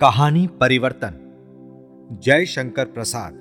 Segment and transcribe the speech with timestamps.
[0.00, 1.14] कहानी परिवर्तन।
[2.22, 3.32] जय शंकर प्रसाद।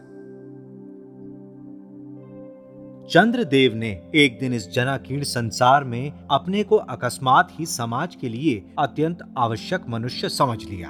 [3.10, 8.66] चंद्रदेव ने एक दिन इस जनाकीर्ण संसार में अपने को अकस्मात ही समाज के लिए
[8.80, 10.90] अत्यंत आवश्यक मनुष्य समझ लिया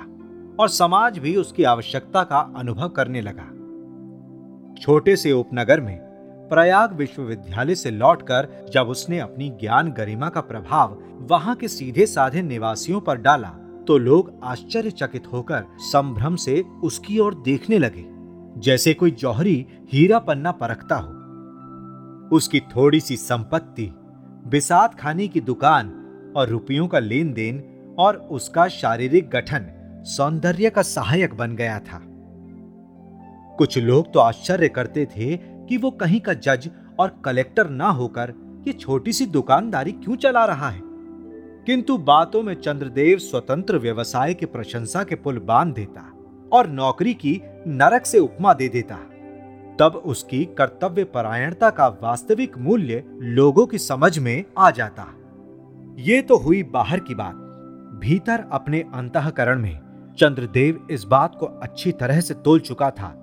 [0.60, 3.50] और समाज भी उसकी आवश्यकता का अनुभव करने लगा।
[4.82, 6.00] छोटे से उपनगर में
[6.50, 12.42] प्रयाग विश्वविद्यालय से लौटकर जब उसने अपनी ज्ञान गरिमा का प्रभाव वहाँ के सीधे साधे
[12.42, 13.56] निवासियों पर डाला
[13.88, 18.06] तो लोग आश्चर्यचकित होकर संभ्रम से उसकी ओर देखने लगे,
[18.62, 21.14] जैसे कोई जौहरी हीरा पन्ना परखता हो।
[22.36, 23.90] उसकी थोड़ी सी संपत्ति,
[24.48, 25.90] बिसात खाने की दुकान
[26.38, 27.64] और रुपयों का लेन देन
[28.00, 29.72] और उसका शारीरिक गठन
[30.08, 32.02] सौंदर्य का सहायक बन गया था।
[33.58, 38.34] कुछ लोग तो आश्चर्य करते थे कि वो कहीं का जज और कलेक्टर ना होकर
[38.68, 40.82] ये छोटी सी दुकानदारी क्यों चला रहा है?
[41.66, 46.02] किंतु बातों में चंद्रदेव स्वतंत्र व्यवसाय की प्रशंसा के पुल बाँध देता
[46.54, 48.96] और नौकरी की नरक से उपमा दे देता।
[49.80, 55.08] तब उसकी कर्तव्य परायणता का वास्तविक मूल्य लोगों की समझ में आ जाता।
[56.00, 57.36] ये तो हुई बाहर की बात।
[58.00, 59.80] भीतर अपने अंतकरण में
[60.20, 63.14] चंद्रदेव इस बात को अच्छी तरह से तोल चुका था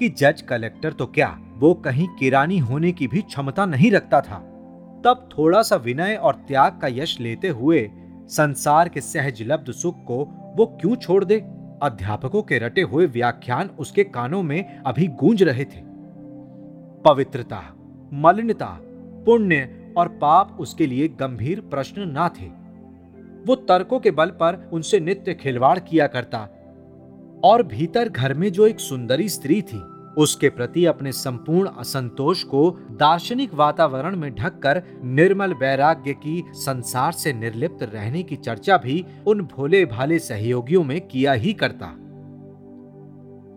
[0.00, 4.46] कि जज कलेक्टर तो क्या वो कहीं किरानी होने की भी क्षमता नहीं रखता था।
[5.04, 7.90] तब थोड़ा सा विनय और त्याग का यश लेते हुए
[8.26, 10.24] संसार के सहजलब्ध सुख को
[10.56, 11.40] वो क्यों छोड़ दे?
[11.82, 15.80] अध्यापकों के रटे हुए व्याख्यान उसके कानों में अभी गूंज रहे थे।
[17.04, 17.62] पवित्रता,
[18.12, 18.78] मलिनता,
[19.26, 22.46] पुण्य और पाप उसके लिए गंभीर प्रश्न ना थे।
[23.46, 26.38] वो तर्कों के बल पर उनसे नित्य खिलवाड़ किया करता।
[27.44, 29.82] और भीतर घर में जो एक सुंदरी स्त्री थी
[30.18, 37.32] उसके प्रति अपने संपूर्ण असंतोष को दार्शनिक वातावरण में ढककर निर्मल वैराग्य की संसार से
[37.32, 41.86] निर्लिप्त रहने की चर्चा भी उन भोले भाले सहयोगियों में किया ही करता।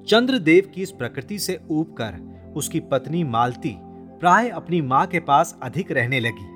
[0.08, 2.20] चंद्रदेव की इस प्रकृति से ऊब कर
[2.56, 3.76] उसकी पत्नी मालती
[4.20, 6.50] प्राय अपनी माँ के पास अधिक रहने लगी।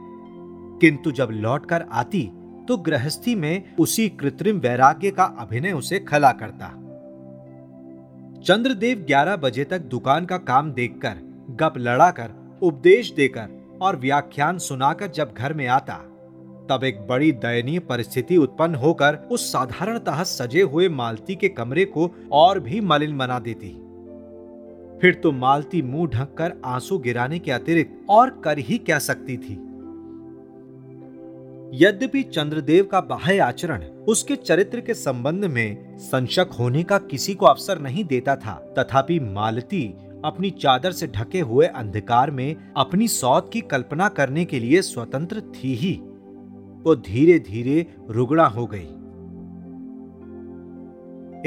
[0.82, 2.32] किंतु जब लौटकर आती
[2.68, 6.84] तो गृहस्थी में उसी कृत्रिम वैराग्य का अभिनय उसे खला करता।
[8.48, 11.16] चंद्रदेव 11 बजे तक दुकान का काम देखकर,
[11.50, 15.94] गप लड़ाकर, उपदेश देकर और व्याख्यान सुनाकर जब घर में आता,
[16.70, 22.12] तब एक बड़ी दयनीय परिस्थिति उत्पन्न होकर उस साधारणतः सजे हुए मालती के कमरे को
[22.32, 23.70] और भी मलिन बना देती।
[25.02, 29.67] फिर तो मालती मुँह ढककर आँसू गिराने के अतिरिक्त और कर ही क्या सकती थी?
[31.74, 37.46] यद्यपि चंद्रदेव का बाह्य आचरण उसके चरित्र के संबंध में संशक होने का किसी को
[37.46, 39.96] अवसर नहीं देता था, तथापि मालती
[40.26, 45.42] अपनी चादर से ढके हुए अंधकार में अपनी सौत की कल्पना करने के लिए स्वतंत्र
[45.42, 45.94] थी ही।
[46.84, 48.88] वो धीरे धीरे रुगड़ा हो गई।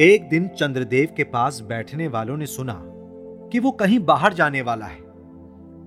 [0.04, 2.82] एक दिन चंद्रदेव के पास बैठने वालों ने सुना
[3.52, 5.00] कि वो कहीं बाहर जाने वाला है।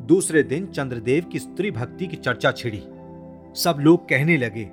[0.07, 2.83] दूसरे दिन चंद्रदेव की स्त्री भक्ति की चर्चा छिड़ी।
[3.55, 4.69] सब लोग कहने लगे,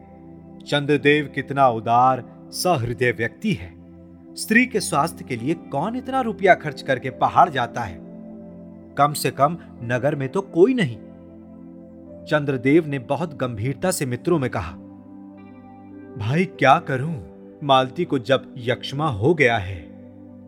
[0.67, 3.75] चंद्रदेव कितना उदार, सहृदय व्यक्ति है।
[4.35, 7.99] स्त्री के स्वास्थ्य के लिए कौन इतना रुपया खर्च करके पहाड़ जाता है?
[8.99, 10.97] कम से कम नगर में तो कोई नहीं।
[12.27, 14.73] चंद्रदेव ने बहुत गंभीरता से मित्रों में कहा,
[16.19, 17.15] भाई, क्या करूँ?
[17.65, 19.81] मालती को जब यक्षमा हो गया है,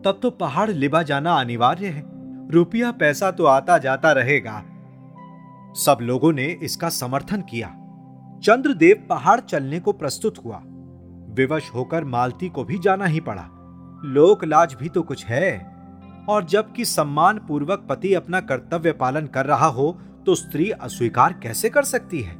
[0.01, 2.03] तब तो पहाड़ लिबा जाना अनिवार्य है।
[2.51, 4.63] रुपया पैसा तो आता जाता रहेगा।
[5.75, 7.79] सब लोगों ने इसका समर्थन किया।
[8.43, 10.61] चंद्रदेव पहाड़ चलने को प्रस्तुत हुआ।
[11.33, 13.45] विवश होकर मालती को भी जाना ही पड़ा।
[14.05, 15.75] लोक लाज भी तो कुछ है।
[16.29, 19.91] और जबकि सम्मान पूर्वक पति अपना कर्तव्य पालन कर रहा हो
[20.25, 22.37] तो स्त्री अस्वीकार कैसे कर सकती है?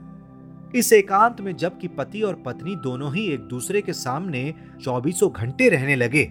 [0.75, 5.69] इस एकांत में जबकि पति और पत्नी दोनों ही एक दूसरे के सामने चौबीसों घंटे
[5.69, 6.25] रहने लगे,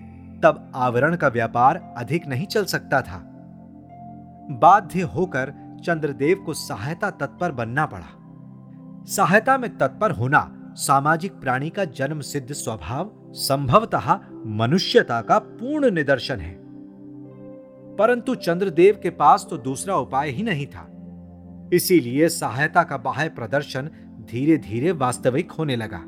[0.44, 3.22] तब आवरण का व्यापार अधिक नहीं चल सकता था।
[4.50, 5.54] बाध्य होकर
[5.84, 8.18] चंद्रदेव को सहायता तत्पर बनना पड़ा।
[9.06, 16.36] सहायता में तत्पर होना सामाजिक प्राणी का जन्म सिद्ध स्वभाव, संभवतः मनुष्यता का पूर्ण निदर्शन
[16.36, 16.58] है।
[17.96, 20.88] परंतु चंद्रदेव के पास तो दूसरा उपाय ही नहीं था।
[21.72, 23.90] इसीलिए सहायता का बाह्य प्रदर्शन
[24.30, 25.98] धीरे धीरे वास्तविक होने लगा।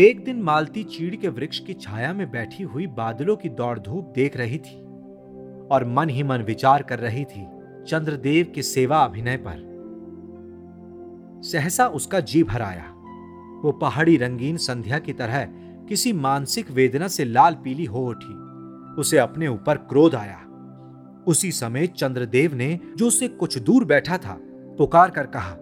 [0.00, 4.12] एक दिन मालती चीड़ के वृक्ष की छाया में बैठी हुई बादलों की दौड़ धूप
[4.14, 4.76] देख रही थी
[5.72, 7.46] और मन ही मन विचार कर रही थी
[7.88, 9.69] चंद्रदेव के सेवा अभिनय पर।
[11.42, 12.84] सहसा उसका जी भर आया।
[13.64, 15.48] वो पहाड़ी रंगीन संध्या की तरह
[15.88, 18.50] किसी मानसिक वेदना से लाल पीली हो उठी।
[19.00, 20.46] उसे अपने ऊपर क्रोध आया।
[21.26, 24.38] उसी समय चंद्रदेव ने, जो उसे कुछ दूर बैठा था,
[24.78, 25.56] पुकार कर कहा,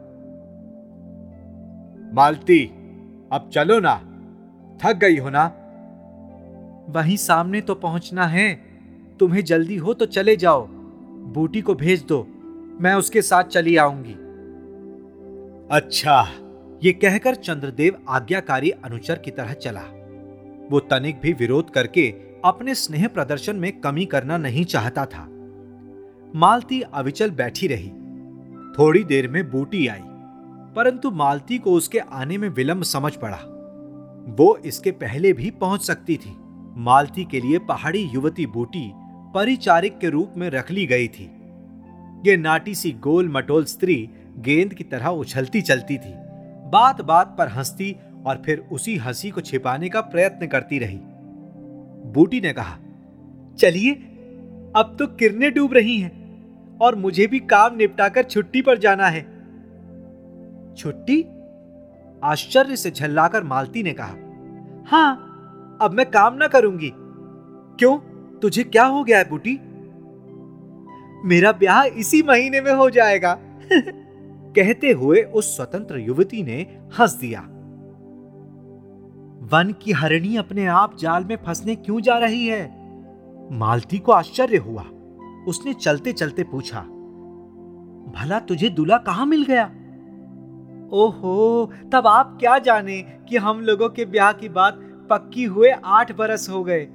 [2.15, 2.67] मालती,
[3.33, 3.95] अब चलो ना।
[4.85, 5.47] थक गई हो ना?
[6.89, 8.55] वहीं सामने तो पहुँचना है।
[9.21, 10.67] तुम्हें जल्दी हो तो चले जाओ।
[11.35, 12.27] बूटी को भेज दो।
[12.81, 14.17] मैं उसके साथ चली आऊँगी।
[15.71, 16.21] अच्छा
[16.83, 19.81] ये कहकर चंद्रदेव आज्ञाकारी अनुचर की तरह चला।
[20.71, 22.09] वो तनिक भी विरोध करके
[22.45, 25.27] अपने स्नेह प्रदर्शन में कमी करना नहीं चाहता था।
[26.35, 27.89] मालती अविचल बैठी रही।
[28.79, 30.03] थोड़ी देर में बूटी आई,
[30.77, 33.41] परंतु मालती को उसके आने में विलंब समझ पड़ा।
[34.39, 36.37] वो इसके पहले भी पहुँच सकती थी।
[36.77, 38.91] मालती के लिए पहाड़ी युवती बूटी
[39.35, 41.31] परिचारिक के रूप में रख ली गई थी।
[42.27, 46.15] ये नाटी सी गोल मटोल स्त्री गेंद की तरह उछलती चलती थी।
[46.71, 47.97] बात बात पर हंसती
[48.27, 51.01] और फिर उसी हँसी को छिपाने का प्रयत्न करती रही।
[52.13, 52.79] बूटी ने कहा,
[53.59, 53.93] चलिए,
[54.77, 56.19] अब तो किरणें डूब रही हैं
[56.79, 59.23] और मुझे भी काम निपटाकर छुट्टी पर जाना है।
[60.75, 61.27] छुट्टी?
[62.25, 64.15] आश्चर्य से झल्लाकर मालती ने कहा,
[64.87, 65.25] हाँ,
[65.83, 66.93] अब मैं काम ना करूँगी।
[67.79, 67.99] क्यों?
[68.41, 69.61] तुझे क्या हो गया है, बूटी?
[71.29, 73.39] मेरा ब्याह इसी महीने में हो जाएगा।
[74.57, 76.61] कहते हुए उस स्वतंत्र युवती ने
[76.99, 77.41] हंस दिया।
[79.53, 82.63] वन की हरणी अपने आप जाल में फंसने क्यों जा रही है?
[83.53, 84.83] मालती को आश्चर्य हुआ।
[85.49, 86.81] उसने चलते चलते पूछा,
[88.15, 89.65] भला तुझे दूल्हा कहाँ मिल गया?
[90.93, 94.79] ओहो, तब आप क्या जाने कि हम लोगों के ब्याह की बात
[95.11, 96.87] पक्की हुए आठ बरस हो गए।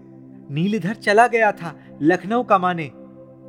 [0.51, 2.87] नीलधर चला गया था लखनऊ कमाने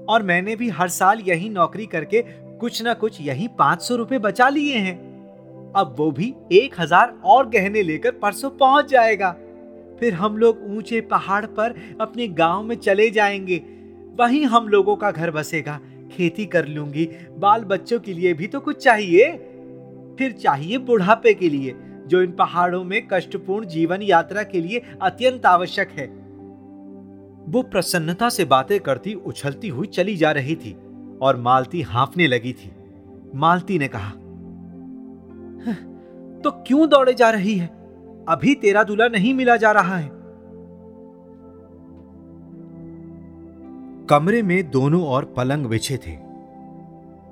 [0.08, 2.24] और मैंने भी हर साल यही नौकरी करके
[2.64, 4.94] कुछ ना कुछ यही पाँच सौ रुपए बचा लिए हैं।
[5.76, 9.30] अब वो भी एक हज़ार और गहने लेकर परसों पहुँच जाएगा।
[10.00, 13.56] फिर हम लोग ऊँचे पहाड़ पर अपने गाँव में चले जाएँगे।
[14.20, 15.78] वहीं हम लोगों का घर बसेगा।
[16.12, 17.08] खेती कर लूँगी।
[17.38, 19.30] बाल बच्चों के लिए भी तो कुछ चाहिए।
[20.18, 21.74] फिर चाहिए बुढ़ापे के लिए,
[22.06, 26.06] जो इन पहाड़ों में कष्टपूर्ण जीवन यात्रा के लिए अत्यंत आवश्यक है।
[27.48, 30.76] वो प्रसन्नता से बातें करती, उछलती हुई चली जा रही थी।
[31.22, 32.70] और मालती हाफने लगी थी।
[33.34, 34.10] मालती ने कहा
[36.44, 37.66] तो क्यों दौड़े जा रही है?
[38.28, 40.08] अभी तेरा दूल्हा नहीं मिला जा रहा है।
[44.06, 46.16] कमरे में दोनों ओर पलंग बिछे थे।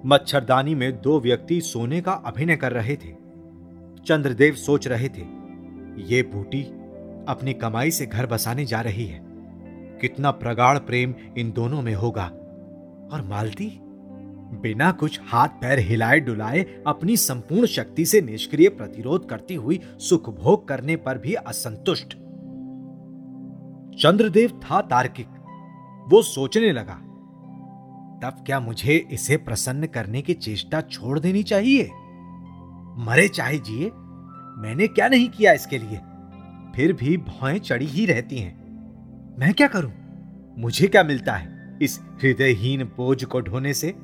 [0.06, 3.14] मच्छरदानी में दो व्यक्ति सोने का अभिनय कर रहे थे।
[4.06, 5.26] चंद्रदेव सोच रहे थे,
[6.04, 6.62] ये बूटी
[7.28, 9.20] अपनी कमाई से घर बसाने जा रही है।
[10.00, 12.30] कितना प्रगाढ़ प्रेम इन दोनों में होगा।
[13.12, 13.70] और मालती,
[14.62, 20.28] बिना कुछ हाथ पैर हिलाए डुलाए अपनी संपूर्ण शक्ति से निष्क्रिय प्रतिरोध करती हुई सुख
[20.30, 22.16] भोग करने पर भी असंतुष्ट।
[23.98, 25.26] चंद्रदेव था तार्किक।
[26.08, 26.94] वो सोचने लगा,
[28.22, 31.90] तब क्या मुझे इसे प्रसन्न करने की चेष्टा छोड़ देनी चाहिए?
[32.98, 33.90] मरे चाहे जिए,
[34.58, 35.98] मैंने क्या नहीं किया इसके लिए?
[36.76, 39.92] फिर भी भौएँ चढ़ी ही रहती हैं। मैं क्या करूँ?
[40.58, 41.51] मुझे क्या मिलता है?
[41.82, 43.94] इस हृदयहीन बोझ को ढोने से?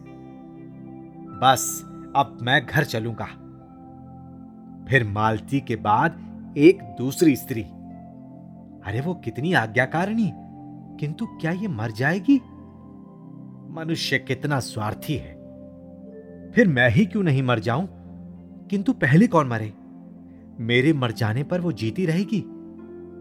[1.42, 1.82] बस,
[2.16, 3.25] अब मैं घर चलूँगा।
[4.88, 6.20] फिर मालती के बाद
[6.58, 7.62] एक दूसरी स्त्री।
[8.84, 10.32] अरे वो कितनी आज्ञाकारिणी,
[11.00, 12.36] किंतु क्या ये मर जाएगी?
[13.70, 15.32] मनुष्य कितना स्वार्थी है।
[16.52, 17.88] फिर मैं ही क्यों नहीं मर जाऊँ?
[18.70, 19.72] किंतु पहले कौन मरे?
[20.61, 22.44] मेरे मर जाने पर वो जीती रहेगी।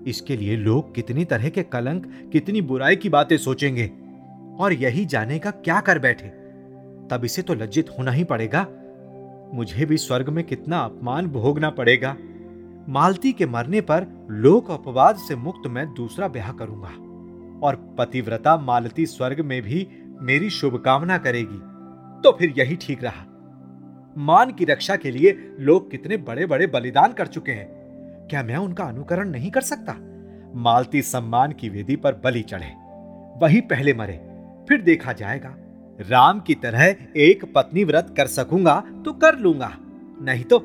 [0.09, 4.06] इसके लिए लोग कितनी तरह के कलंक, कितनी बुराई की बातें सोचेंगे।
[4.59, 6.27] और यही जाने का क्या कर बैठे?
[7.11, 8.67] तब इसे तो लज्जित होना ही पड़ेगा।
[9.53, 12.15] मुझे भी स्वर्ग में कितना अपमान भोगना पड़ेगा।
[12.89, 16.89] मालती के मरने पर लोक अपवाद से मुक्त मैं दूसरा ब्याह करूँगा
[17.67, 19.87] और पतिव्रता मालती स्वर्ग में भी
[20.21, 21.59] मेरी शुभकामना करेगी।
[22.23, 23.25] तो फिर यही ठीक रहा।
[24.17, 27.67] मान की रक्षा के लिए लोग कितने बड़े बड़े बलिदान कर चुके हैं।
[28.27, 29.95] क्या मैं उनका अनुकरण नहीं कर सकता?
[30.55, 32.67] मालती सम्मान की वेदी पर बलि चढ़े।
[33.45, 34.36] वही पहले मरे।
[34.69, 35.55] फिर देखा जाएगा।
[35.99, 39.71] राम की तरह एक पत्नी व्रत कर सकूँगा तो कर लूँगा।
[40.21, 40.59] नहीं तो।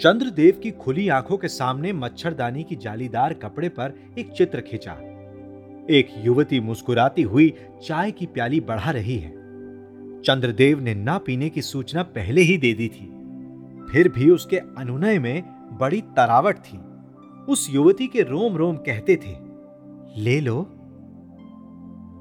[0.00, 4.92] चंद्रदेव की खुली आँखों के सामने मच्छरदानी की जालीदार कपड़े पर एक चित्र खींचा।
[5.90, 9.30] एक युवती मुस्कुराती हुई चाय की प्याली बढ़ा रही है।
[10.22, 13.06] चंद्रदेव ने ना पीने की सूचना पहले ही दे दी थी।
[13.90, 15.42] फिर भी उसके अनुनय में
[15.80, 16.78] बड़ी तरावट थी।
[17.48, 19.36] उस युवती के रोम रोम कहते थे,
[20.22, 20.62] ले लो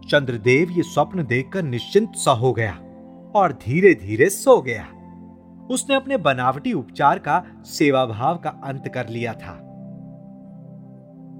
[0.09, 2.73] चंद्रदेव ये स्वप्न देखकर निश्चिंत सा हो गया
[3.35, 4.87] और धीरे धीरे सो गया।
[5.71, 9.61] उसने अपने बनावटी उपचार का सेवाभाव का अंत कर लिया था।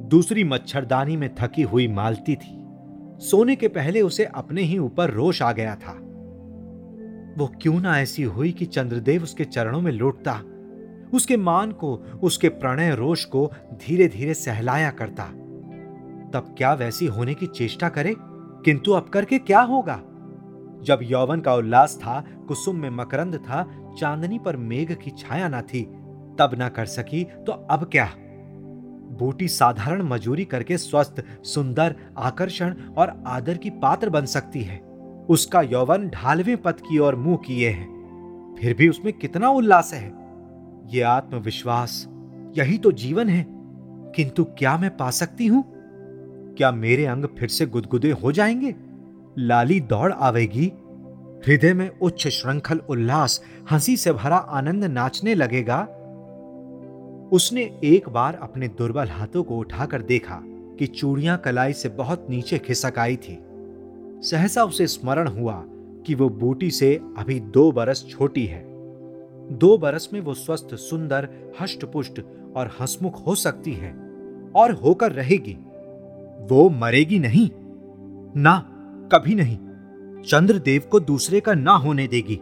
[0.08, 2.64] दूसरी मच्छरदानी में थकी हुई मालती थी।
[3.20, 5.92] सोने के पहले उसे अपने ही ऊपर रोष आ गया था।
[7.38, 10.42] वो क्यों ना ऐसी हुई कि चंद्रदेव उसके चरणों में लौटता?
[11.14, 15.24] उसके मान को, उसके प्रणय रोष को धीरे धीरे सहलाया करता।
[16.34, 18.16] तब क्या वैसी होने की चेष्टा करे?
[18.66, 20.02] किंतु अब करके क्या होगा?
[20.84, 23.68] जब यौवन का उल्लास था, कुसुम में मकरंद था,
[24.00, 25.84] चांदनी पर मेघ की छाया ना थी,
[26.40, 28.10] तब ना कर सकी तो अब क्या?
[29.20, 34.80] बूटी साधारण मजूरी करके स्वस्थ, सुंदर, आकर्षण और आदर की पात्र बन सकती है।
[35.30, 37.86] उसका यौवन ढालवे पथ की ओर मुँह किए है।
[38.56, 40.14] फिर भी उसमें कितना उल्लास है?
[40.88, 42.08] ये आत्मविश्वास,
[42.58, 43.46] यही तो जीवन है।
[44.16, 45.77] किंतु क्या मैं पा सकती हूँ?
[46.58, 48.76] क्या मेरे अंग फिर से गुदगुदे हो जाएँगे?
[49.40, 50.74] लाली दौड़ आवेगी।
[51.48, 55.82] हृदय में उच्च श्रृंखल उल्लास, हँसी से भरा आनंद नाचने लगेगा।
[57.34, 62.58] उसने एक बार अपने दुर्बल हाथों को उठाकर देखा कि चूड़ियाँ कलाई से बहुत नीचे
[62.58, 63.40] खिसक आई थी।
[64.22, 65.64] सहसा उसे स्मरण हुआ
[66.06, 68.66] कि वो बूटी से अभी दो बरस छोटी है।
[69.58, 71.30] दो बरस में वो स्वस्थ, सुंदर,
[71.62, 72.22] हष्टपुष्ट
[72.56, 73.92] और हंसमुख हो सकती है
[74.56, 75.58] और होकर रहेगी।
[76.40, 77.50] वो मरेगी नहीं।
[78.42, 78.60] ना,
[79.12, 79.58] कभी नहीं।
[80.22, 82.42] चंद्रदेव को दूसरे का ना होने देगी।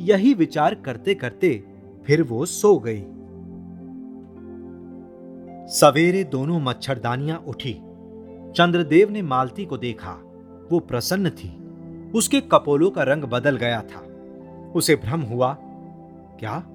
[0.00, 1.64] यही विचार करते करते
[2.06, 3.04] फिर वो सो गई।
[5.66, 7.72] सवेरे दोनों मच्छरदानियाँ उठी।
[8.56, 10.12] चंद्रदेव ने मालती को देखा।
[10.72, 11.62] वो प्रसन्न थी।
[12.14, 14.00] उसके कपोलों का रंग बदल गया था।
[14.74, 15.56] उसे भ्रम हुआ,
[16.40, 16.66] क्या?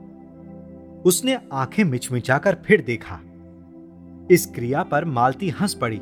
[1.06, 3.20] उसने आँखें मिचमिचाकर फिर देखा।
[4.32, 6.01] इस क्रिया पर मालती हंस पड़ी।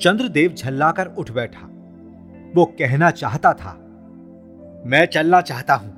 [0.00, 1.66] चंद्रदेव झल्लाकर उठ बैठा।
[2.56, 3.72] वो कहना चाहता था,
[4.86, 5.96] मैं चलना चाहता हूँ।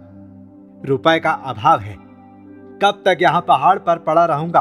[0.84, 1.94] रुपए का अभाव है।
[2.82, 4.60] कब तक यहाँ पहाड़ पर पड़ा रहूँगा?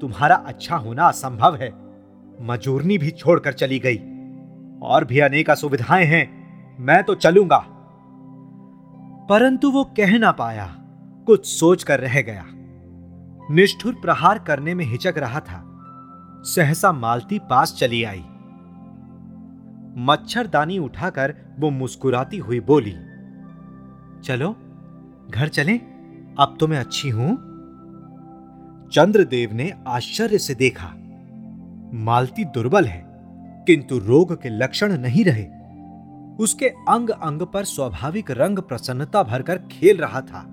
[0.00, 1.72] तुम्हारा अच्छा होना असंभव है।
[2.40, 3.96] मजूरनी भी छोड़कर चली गई।
[4.82, 6.38] और भी अनेक असुविधाएँ हैं।
[6.80, 7.64] मैं तो चलूँगा।
[9.30, 10.74] परंतु वो कह ना पाया।
[11.26, 12.44] कुछ सोच कर रह गया।
[13.50, 15.64] निष्ठुर प्रहार करने में हिचक रहा था।
[16.44, 18.24] सहसा मालती पास चली आई।
[19.96, 22.94] मच्छरदानी उठाकर वो मुस्कुराती हुई बोली,
[24.22, 24.50] चलो,
[25.30, 25.76] घर चले,
[26.38, 27.36] अब तो मैं अच्छी हूँ।
[28.92, 30.92] चंद्रदेव ने आश्चर्य से देखा,
[31.94, 33.04] मालती दुर्बल है,
[33.66, 35.46] किंतु रोग के लक्षण नहीं रहे।
[36.36, 40.46] उसके अंग अंग पर स्वाभाविक रंग प्रसन्नता भरकर खेल रहा था।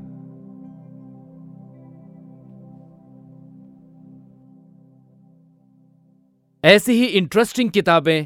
[6.64, 8.26] ऐसी ही इंटरेस्टिंग किताबें